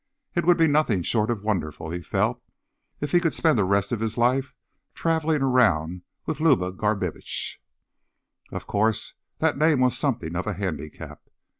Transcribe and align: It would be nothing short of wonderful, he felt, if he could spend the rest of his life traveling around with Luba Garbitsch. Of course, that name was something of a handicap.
It 0.33 0.45
would 0.45 0.57
be 0.57 0.65
nothing 0.65 1.03
short 1.03 1.29
of 1.29 1.43
wonderful, 1.43 1.91
he 1.91 2.01
felt, 2.01 2.41
if 3.01 3.11
he 3.11 3.19
could 3.19 3.35
spend 3.35 3.59
the 3.59 3.63
rest 3.63 3.91
of 3.91 3.99
his 3.99 4.17
life 4.17 4.55
traveling 4.95 5.43
around 5.43 6.01
with 6.25 6.39
Luba 6.39 6.71
Garbitsch. 6.71 7.57
Of 8.51 8.65
course, 8.65 9.13
that 9.37 9.59
name 9.59 9.79
was 9.79 9.95
something 9.95 10.35
of 10.35 10.47
a 10.47 10.53
handicap. 10.53 11.27